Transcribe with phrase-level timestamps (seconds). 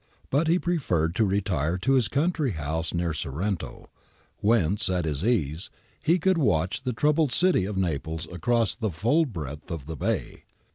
[0.31, 3.91] But he pre ferred to retire to his country house near Sorrento,
[4.37, 5.69] whence at his ease
[6.01, 10.45] he could w^atch the troubled city of Naples across the full breadth of the Bay.